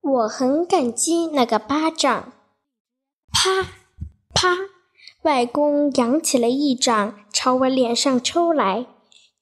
[0.00, 2.32] 我很感激那个巴掌。
[3.30, 3.68] 啪
[4.34, 4.56] 啪，
[5.22, 8.86] 外公扬起了一掌，朝我脸上抽来，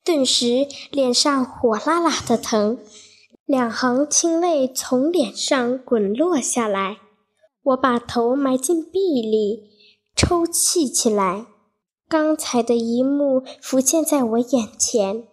[0.05, 2.79] 顿时脸上火辣辣的疼，
[3.45, 6.99] 两行清泪从脸上滚落下来。
[7.63, 9.71] 我把头埋进壁里，
[10.15, 11.47] 抽泣起来。
[12.09, 15.27] 刚才的一幕浮现在我眼前。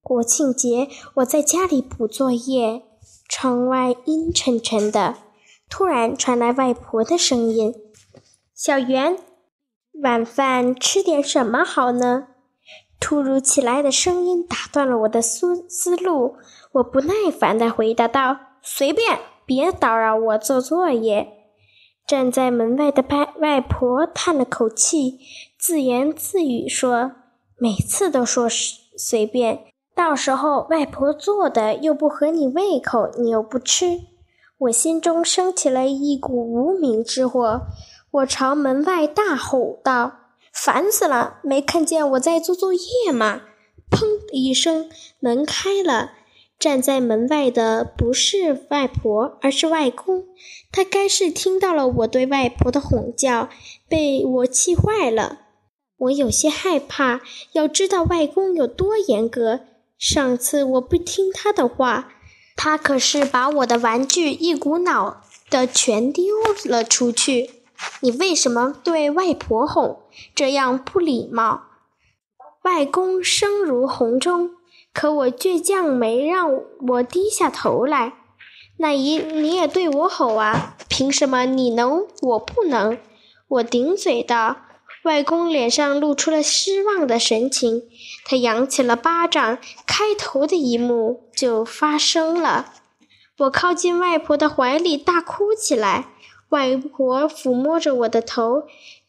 [0.00, 2.82] 国庆节，我在家里补作业，
[3.34, 5.16] 窗外阴沉沉的，
[5.70, 7.74] 突然传来外婆的声音
[8.54, 9.16] ：“小圆，
[10.02, 12.28] 晚饭吃点什么好呢？”
[13.00, 16.36] 突如其来的声音打断了我的思思路，
[16.72, 21.32] 我不耐烦地回答道：“随便，别打扰我做作业。”
[22.06, 25.20] 站在门外的外外婆叹了口气，
[25.58, 27.12] 自言自语说
[27.56, 28.46] ：“每次都说
[28.98, 34.00] 随便，到时候外婆做的又不合你胃口，你又不吃。”
[34.58, 37.62] 我心中升起了一股无名之火，
[38.12, 40.12] 我朝门外大吼道
[40.54, 41.38] ：“烦死了！
[41.42, 43.42] 没看见我在做作业吗？”
[43.90, 46.12] 砰的一声，门开了。
[46.58, 50.26] 站在门外的不是外婆，而是外公。
[50.70, 53.48] 他该是听到了我对外婆的哄叫，
[53.88, 55.40] 被我气坏了。
[55.98, 57.20] 我有些害怕。
[57.50, 59.62] 要知道外公有多严格，
[60.02, 62.08] 上次我不听他的话，
[62.56, 66.24] 他可是把我的玩具一股脑的全丢
[66.64, 67.62] 了出去。
[68.00, 70.08] 你为什么对外婆吼？
[70.34, 71.68] 这样不礼貌。
[72.62, 74.50] 外公声如洪钟。
[74.92, 76.50] 可我倔强没让
[76.88, 78.14] 我低下头来，
[78.78, 80.76] 那姨你也对我吼啊？
[80.88, 82.98] 凭什么你能我不能？
[83.46, 84.56] 我顶嘴道。
[85.04, 87.82] 外公脸上露出了失望的神情，
[88.24, 89.58] 他扬起了巴掌。
[89.86, 92.72] 开头的一幕就发生了。
[93.38, 96.10] 我靠近外婆的怀里大哭起来，
[96.50, 98.62] 外婆抚摸着我的头，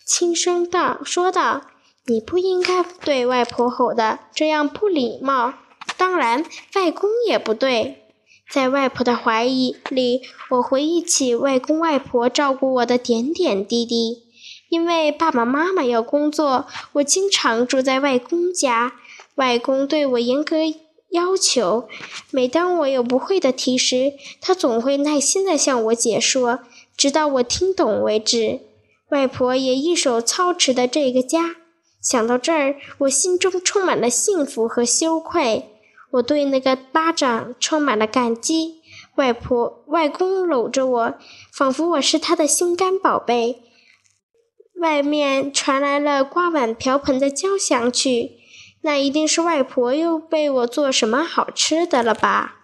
[0.03, 1.61] 轻声道说道
[2.07, 5.53] ：“你不应该对外婆吼的，这样不礼貌。”
[5.97, 6.43] 当然，
[6.75, 7.99] 外公也不对。
[8.49, 14.23] 在外婆的怀里，我回忆起外公外婆照顾我的点点滴滴。
[14.73, 18.93] 因为爸爸妈妈要工作，我经常住在外公家。
[19.35, 20.57] 外公对我严格
[21.11, 21.87] 要求，
[22.31, 26.61] 每当我有不会的题时，他总会耐心地向我解说，
[26.97, 28.61] 直到我听懂为止。
[29.09, 31.57] 外婆也一手操持的这个家。
[32.01, 35.69] 想到这儿，我心中充满了幸福和羞愧。
[36.13, 38.81] 我对那个巴掌充满了感激。
[39.17, 41.13] 外婆、外公搂着我，
[41.51, 43.61] 仿佛我是他的心肝宝贝。
[44.83, 48.31] 外面传来了刮碗瓢盆的交响曲，
[48.81, 52.62] 那一定是外婆又被我做什么好吃的了吧。